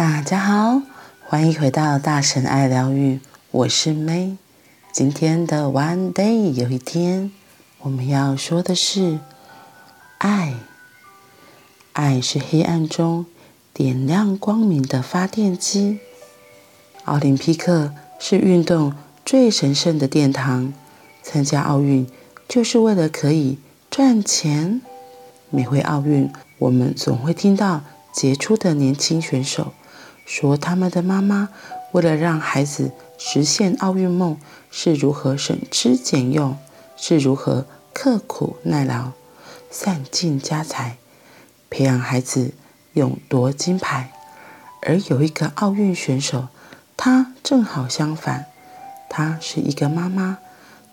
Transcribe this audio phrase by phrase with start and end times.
[0.00, 0.80] 大家好，
[1.26, 4.38] 欢迎回到大神爱疗愈，我是 May。
[4.94, 7.30] 今天的 One Day 有一天，
[7.80, 9.18] 我们要说的是
[10.16, 10.54] 爱。
[11.92, 13.26] 爱是黑暗中
[13.74, 15.98] 点亮光明的发电机。
[17.04, 18.94] 奥林匹克是运动
[19.26, 20.72] 最神圣的殿堂，
[21.22, 22.06] 参加奥运
[22.48, 23.58] 就是为了可以
[23.90, 24.80] 赚钱。
[25.50, 27.82] 每回奥运，我们总会听到
[28.14, 29.74] 杰出的年轻选手
[30.30, 31.48] 说，他们的妈妈
[31.90, 34.38] 为了让孩子实现奥运梦，
[34.70, 36.56] 是如何省吃俭用，
[36.96, 39.10] 是如何刻苦耐劳，
[39.72, 40.98] 散尽家财，
[41.68, 42.52] 培养孩子
[42.92, 44.12] 勇夺金牌。
[44.82, 46.46] 而有一个奥运选手，
[46.96, 48.46] 他正好相反，
[49.08, 50.38] 他是一个妈妈，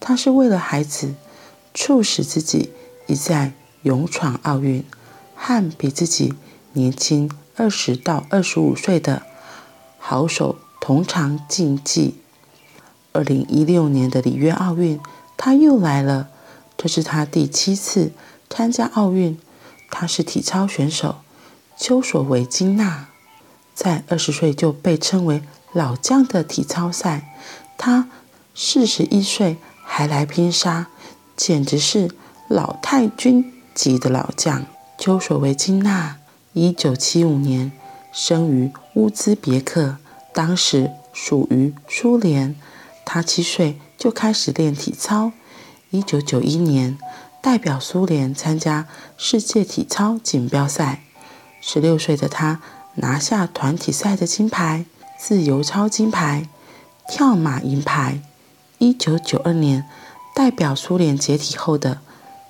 [0.00, 1.14] 他是为了孩子，
[1.74, 2.72] 促使自己
[3.06, 3.52] 一再。
[3.82, 4.82] 勇闯奥运，
[5.36, 6.34] 和比自己
[6.72, 9.22] 年轻二十到二十五岁的
[9.98, 12.16] 好手同场竞技。
[13.12, 15.00] 二零一六年的里约奥运，
[15.36, 16.28] 他又来了，
[16.76, 18.12] 这是他第七次
[18.48, 19.38] 参加奥运。
[19.90, 21.16] 他是体操选手
[21.76, 23.08] 丘索维金娜，
[23.74, 27.34] 在二十岁就被称为老将的体操赛，
[27.78, 28.08] 他
[28.54, 30.88] 四十一岁还来拼杀，
[31.36, 32.10] 简直是
[32.48, 33.52] 老太君。
[33.76, 34.64] 级的老将
[34.96, 36.16] 丘索维金娜，
[36.58, 37.70] 一九七五年
[38.10, 39.98] 生于乌兹别克，
[40.32, 42.56] 当时属于苏联。
[43.04, 45.32] 他七岁就开始练体操。
[45.90, 46.96] 一九九一年
[47.42, 51.02] 代表苏联参加世界体操锦标赛。
[51.60, 52.62] 十六岁的他
[52.94, 54.86] 拿下团体赛的金牌、
[55.18, 56.48] 自由操金牌、
[57.06, 58.22] 跳马银牌。
[58.78, 59.86] 一九九二年
[60.34, 62.00] 代表苏联解体后的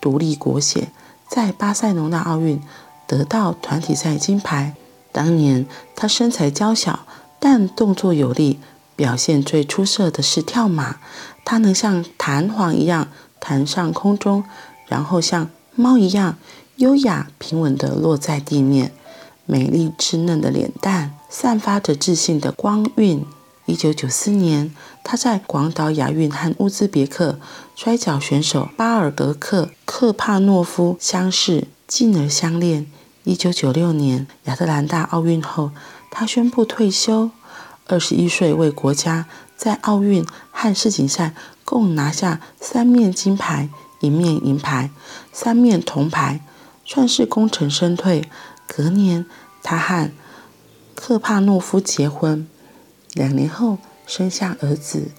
[0.00, 0.92] 独立国协。
[1.28, 2.62] 在巴塞罗那奥运
[3.06, 4.74] 得到团体赛金牌。
[5.12, 7.06] 当年他身材娇小，
[7.40, 8.58] 但动作有力，
[8.94, 10.96] 表现最出色的是跳马。
[11.44, 13.08] 他能像弹簧一样
[13.40, 14.44] 弹上空中，
[14.86, 16.36] 然后像猫一样
[16.76, 18.92] 优雅平稳地落在地面。
[19.46, 23.24] 美丽稚嫩的脸蛋散发着自信的光晕。
[23.66, 27.38] 一九九四年，他在广岛亚运和乌兹别克
[27.74, 32.86] 摔角选手巴尔格克·克帕诺夫相识，进而相恋。
[33.24, 35.72] 一九九六年亚特兰大奥运后，
[36.10, 37.30] 他宣布退休。
[37.88, 39.26] 二十一岁为国家
[39.56, 43.68] 在奥运和世锦赛共拿下三面金牌、
[44.00, 44.90] 一面银牌、
[45.32, 46.40] 三面铜牌，
[46.84, 48.28] 算是功成身退。
[48.66, 49.24] 隔年，
[49.62, 50.10] 他和
[50.96, 52.48] 克帕诺夫结婚。
[53.12, 55.12] 两年后生下儿子，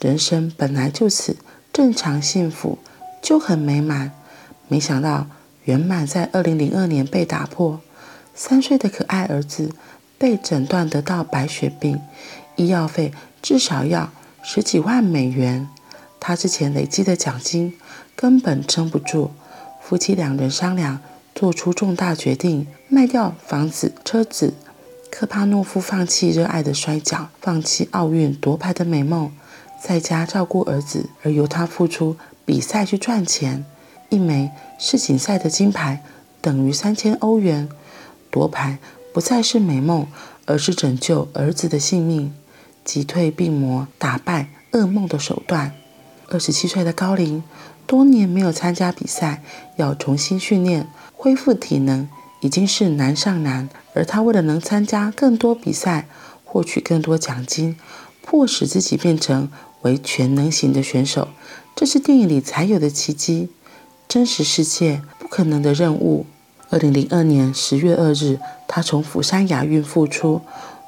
[0.00, 1.36] 人生本来就此
[1.72, 2.78] 正常幸福，
[3.20, 4.12] 就很美满。
[4.68, 5.26] 没想到
[5.64, 7.80] 圆满在二零零二年被打破。
[8.34, 9.70] 三岁的可爱儿子
[10.18, 12.00] 被诊断得到白血病，
[12.56, 14.10] 医药费至少要
[14.42, 15.68] 十几万美元。
[16.18, 17.74] 他之前累积的奖金
[18.16, 19.30] 根本撑不住。
[19.80, 21.00] 夫妻两人商量，
[21.34, 24.54] 做出重大决定，卖掉房子、车子。
[25.10, 29.30] 科帕诺夫放弃热爱的摔角，放弃奥运夺牌的美梦，
[29.80, 33.64] 在家照顾儿子，而由他付出比赛去赚钱。
[34.14, 36.02] 一枚世锦赛的金牌
[36.40, 37.68] 等于三千欧元，
[38.30, 38.78] 夺牌
[39.12, 40.06] 不再是美梦，
[40.46, 42.32] 而是拯救儿子的性命，
[42.84, 45.72] 击退病魔，打败噩梦的手段。
[46.28, 47.42] 二十七岁的高龄，
[47.86, 49.42] 多年没有参加比赛，
[49.76, 52.08] 要重新训练，恢复体能。
[52.40, 56.06] 已经是难上难，而他为了能参加更多比赛，
[56.44, 57.76] 获取更多奖金，
[58.20, 59.50] 迫使自己变成
[59.80, 61.28] 为全能型的选手，
[61.74, 63.48] 这是电影里才有的奇迹，
[64.08, 66.26] 真实世界不可能的任务。
[66.70, 70.40] 二零零二年十月二日，他从釜山亚运复出，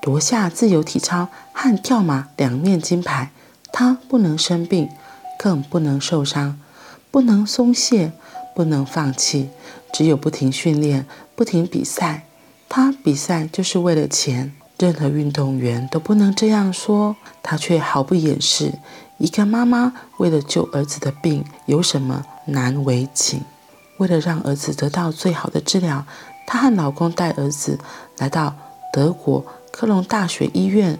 [0.00, 3.30] 夺下自由体操和跳马两面金牌。
[3.72, 4.88] 他不能生病，
[5.38, 6.60] 更不能受伤，
[7.10, 8.12] 不能松懈，
[8.54, 9.48] 不能放弃，
[9.92, 11.06] 只有不停训练。
[11.34, 12.26] 不停比赛，
[12.68, 14.52] 他比赛就是为了钱。
[14.78, 18.74] 任何运动员都不能这样说，他却毫不掩饰。
[19.18, 23.42] 一个妈妈为了救儿子的病，有什么难为情？
[23.98, 26.04] 为了让儿子得到最好的治疗，
[26.46, 27.78] 她和老公带儿子
[28.18, 28.54] 来到
[28.92, 30.98] 德国科隆大学医院。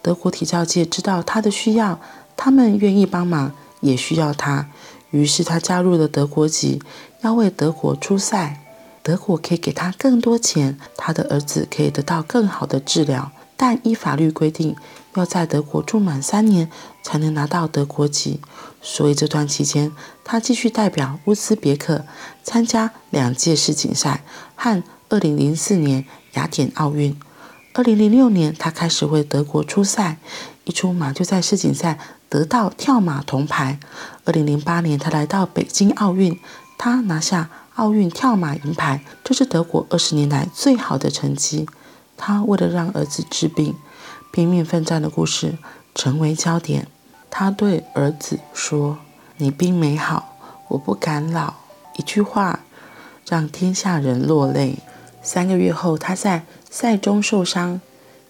[0.00, 2.00] 德国体教界知道他的需要，
[2.36, 4.68] 他们愿意帮忙，也需要他。
[5.10, 6.80] 于是他加入了德国籍，
[7.22, 8.60] 要为德国出赛。
[9.02, 14.76] 德国可以给他更多钱，他的儿子可以得到更好的治疗，但依法律规定，
[15.14, 16.70] 要在德国住满三年
[17.02, 18.40] 才能拿到德国籍。
[18.80, 22.06] 所以这段期间，他继续代表乌兹别克
[22.44, 24.22] 参加两届世锦赛
[24.54, 27.18] 和2004年雅典奥运。
[27.74, 30.18] 二零零六年，他开始为德国出赛，
[30.64, 33.80] 一出马就在世锦赛得到跳马铜牌。
[34.24, 36.38] 二零零八年，他来到北京奥运，
[36.78, 41.66] 他拿下奥运跳马银牌，这是德国二十年来最好的成绩。
[42.18, 43.74] 他为了让儿子治病，
[44.30, 45.56] 拼命奋战的故事
[45.94, 46.88] 成为焦点。
[47.30, 48.98] 他对儿子说
[49.38, 50.36] ：“你病没好，
[50.68, 51.54] 我不敢老。”
[51.96, 52.60] 一句话
[53.26, 54.78] 让天下人落泪。
[55.22, 57.80] 三个月后，他在赛中受伤，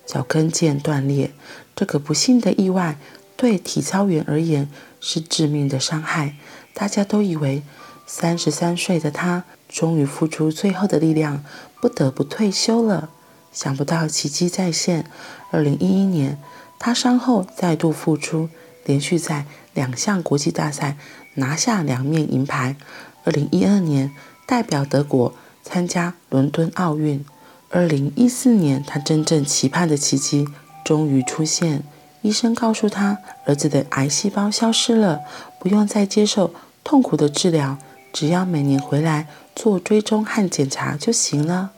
[0.06, 1.32] 脚跟腱断裂。
[1.74, 2.98] 这个不幸的意外
[3.36, 4.68] 对体操员而言
[5.00, 6.34] 是致命的伤害。
[6.74, 7.62] 大家都以为
[8.06, 11.44] 三十三岁的他终于付出最后的力量，
[11.80, 13.10] 不得不退休了。
[13.58, 15.04] 想不到奇迹再现。
[15.50, 16.38] 二零一一年，
[16.78, 18.48] 他伤后再度复出，
[18.84, 20.96] 连续在两项国际大赛
[21.34, 22.76] 拿下两面银牌。
[23.24, 24.12] 二零一二年，
[24.46, 25.34] 代表德国。
[25.64, 27.22] 参加伦敦奥运，
[27.68, 30.46] 二零一四年，他真正期盼的奇迹
[30.82, 31.82] 终于出现。
[32.22, 35.20] 医生告诉他，儿子的癌细胞消失了，
[35.58, 37.76] 不用再接受痛苦的治疗，
[38.14, 41.72] 只要每年回来做追踪和检查就行了。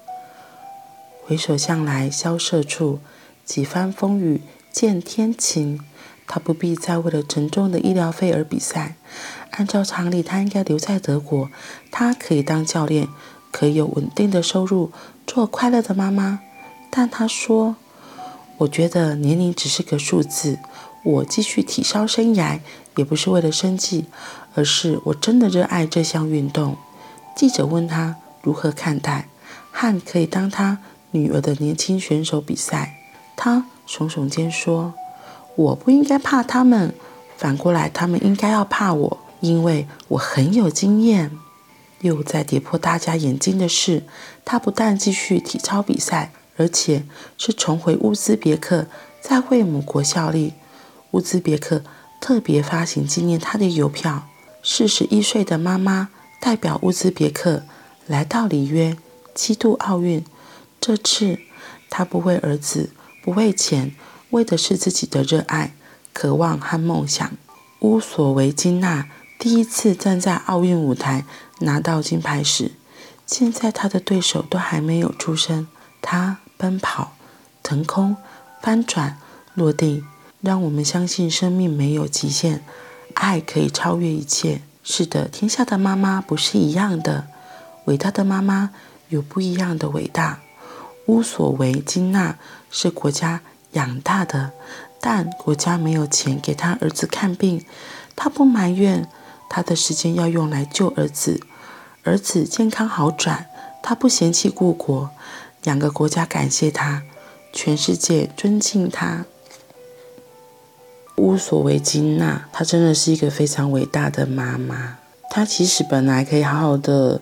[1.31, 2.99] 回首向来萧瑟处，
[3.45, 4.43] 几番风雨
[4.73, 5.79] 见天晴。
[6.27, 8.97] 他不必再为了沉重的医疗费而比赛。
[9.53, 11.49] 按照常理，他应该留在德国，
[11.93, 13.07] 他可以当教练。
[13.53, 14.91] 可以有稳定的收入，
[15.25, 16.41] 做快乐的妈妈。
[16.91, 17.77] 但她说
[18.59, 20.59] ：“我觉得年龄只是个数字。
[21.05, 22.59] 我继续体操生涯
[22.97, 24.07] 也不是为了生计，
[24.57, 26.77] 而是我真的热爱这项运动。”
[27.37, 29.29] 记者问她如何看待
[29.71, 30.79] 汉可以当他
[31.13, 32.97] 女儿的年轻选手比赛，
[33.37, 34.95] 她耸耸肩说
[35.57, 36.95] ：“我不应该怕他们，
[37.37, 41.31] 反过来他们应该要怕我，因为我很有经验。”
[42.03, 44.05] 又在跌破大家眼镜的是，
[44.43, 47.05] 他不但继续体操比赛，而且
[47.37, 48.87] 是重回乌兹别克，
[49.21, 50.55] 再为母国效力。
[51.11, 51.83] 乌兹别克
[52.19, 54.29] 特别发行纪念他的邮票。
[54.63, 56.09] 四十一岁的妈妈
[56.41, 57.65] 代表乌兹别克
[58.07, 58.97] 来到里约
[59.35, 60.25] 七度奥运，
[60.81, 61.39] 这次
[61.89, 62.91] 她不为儿子，
[63.23, 63.95] 不为钱，
[64.31, 65.75] 为的是自己的热爱、
[66.13, 67.31] 渴望和梦想。
[67.81, 71.25] 乌索维金娜第一次站在奥运舞台。
[71.63, 72.73] 拿到金牌时，
[73.27, 75.69] 现在他的对手都还没有出生。
[76.01, 77.13] 他奔跑、
[77.63, 78.17] 腾空、
[78.63, 79.19] 翻转、
[79.53, 80.03] 落地，
[80.41, 82.65] 让我们相信生命没有极限，
[83.13, 84.63] 爱可以超越一切。
[84.83, 87.27] 是的，天下的妈妈不是一样的，
[87.85, 88.71] 伟大的妈妈
[89.11, 90.41] 有不一样的伟大。
[91.07, 92.39] 乌索维金娜
[92.71, 93.41] 是国家
[93.73, 94.53] 养大的，
[95.01, 97.65] 但国家没有钱给他儿子看病，
[98.15, 99.09] 他不埋怨，
[99.49, 101.41] 他的时间要用来救儿子。
[102.03, 103.47] 儿子健康好转，
[103.83, 105.11] 他不嫌弃故国，
[105.63, 107.03] 两个国家感谢他，
[107.53, 109.27] 全世界尊敬他。
[111.17, 114.97] 乌索维金娜，她真的是一个非常伟大的妈妈。
[115.29, 117.21] 她其实本来可以好好的，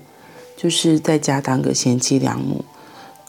[0.56, 2.64] 就是在家当个贤妻良母，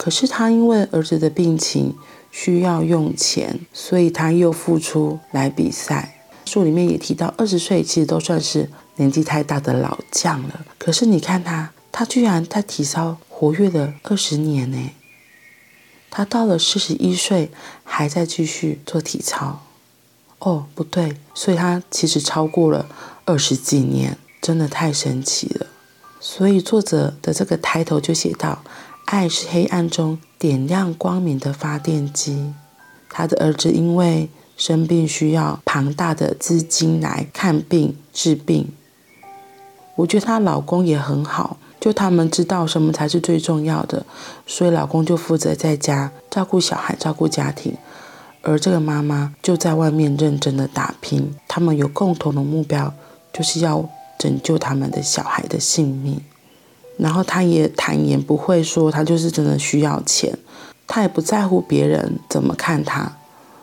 [0.00, 1.94] 可是他因为儿子的病情
[2.30, 6.24] 需要用钱，所以他又复出来比赛。
[6.46, 8.70] 书里面也提到，二十岁其实都算是。
[8.96, 14.90] 年纪太大的老将了，可是你看他，他居然在体操活跃了二十年呢。
[16.10, 17.50] 他到了四十一岁
[17.82, 19.62] 还在继续做体操。
[20.40, 22.86] 哦，不对，所以他其实超过了
[23.24, 25.66] 二十几年，真的太神奇了。
[26.20, 28.62] 所以作者的这个抬头就写到
[29.10, 32.54] ：“爱是黑暗中点亮光明的发电机。”
[33.10, 38.68] 他的儿子因为生病需要庞大的资金来看病治病。
[39.96, 44.06] 我觉得她老公也很好，就他们知道什么才是最重要的，
[44.46, 47.76] 所以老公就负责在家照顾小孩、照顾家庭，
[48.42, 51.34] 而这个妈妈就在外面认真的打拼。
[51.48, 52.94] 他们有共同的目标，
[53.32, 53.84] 就是要
[54.18, 56.22] 拯救他们的小孩的性命。
[56.96, 60.36] 然后他也坦言不会说他就是真的需要钱，
[60.86, 63.16] 他也不在乎别人怎么看他。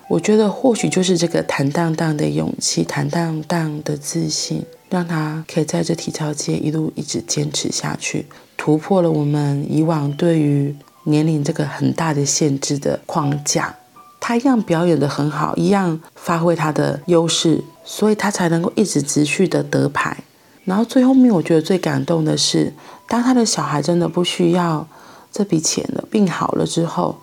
[0.09, 4.65] 我觉得或许就是这个坦荡荡的勇气、坦荡荡的自信。
[4.89, 13.75] 让他可以在这体操界一路一直坚持下去，突破了我们以往对于年龄这个很大的限制的框架。
[14.21, 20.15] 他一样表演得很好，一样发挥他的优势，所以他才能够一直持续的得牌。
[20.63, 22.71] 然后最后面，我觉得最感动的是，
[23.07, 24.85] 当他的小孩真的不需要
[25.31, 27.17] 这笔钱了，病好了之后，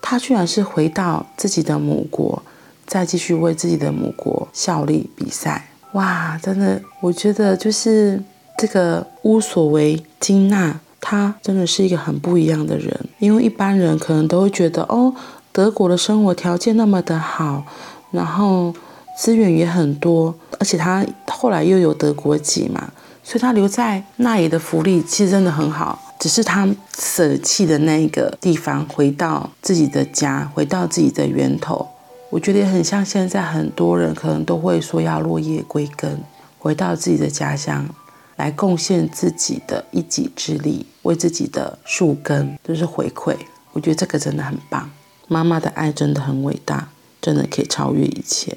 [0.00, 2.42] 他居然是回到自己的母国，
[2.86, 5.68] 再继续为自己的母国效力比赛。
[5.92, 8.22] 哇，真的，我觉得就是
[8.58, 13.08] 这个乌索维金娜，她真的是一个很不一样的人。
[13.18, 15.14] 因为一般人可能都会觉得，哦，
[15.52, 17.64] 德国的生活条件那么的好，
[18.10, 18.74] 然后
[19.18, 22.90] 资源也很多，而且他后来又有德国籍嘛，
[23.22, 26.00] 所以他留在那里的福利其实真的很好。
[26.18, 31.88] 只是他舍弃的那个地方，回到自己的家，回到自己的源头。
[32.30, 36.20] 我觉得也很像现在很多人可能都会说要落叶归根，
[36.58, 37.88] 回到自己的家乡，
[38.36, 43.36] 来贡献自己的一己之力，为自己的树根就是回馈。
[43.72, 44.88] 我觉得这个真的很棒，
[45.26, 46.88] 妈妈的爱真的很伟大，
[47.20, 48.56] 真的可以超越一切。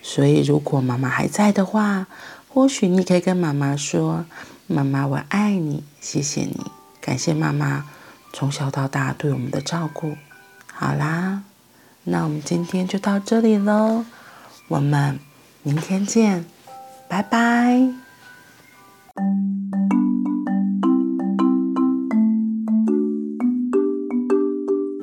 [0.00, 2.06] 所以如果妈妈还在的话，
[2.54, 4.24] 或许你可以跟妈妈说
[4.68, 6.70] ：“妈妈，我爱你，谢谢你，
[7.00, 7.84] 感谢妈妈
[8.32, 10.16] 从小到大对我们的照顾。”
[10.72, 11.42] 好啦。
[12.04, 14.04] 那我们今天就到这里喽，
[14.68, 15.18] 我们
[15.62, 16.44] 明天见，
[17.08, 18.03] 拜拜。